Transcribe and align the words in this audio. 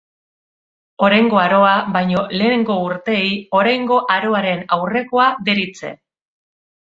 Oraingo 1.07 1.39
Aroa 1.41 1.73
baino 1.97 2.23
lehengo 2.41 2.77
urteei 2.85 3.29
Oraingo 3.59 4.01
Aroaren 4.15 4.65
Aurrekoa 4.79 5.29
deritze. 5.51 5.93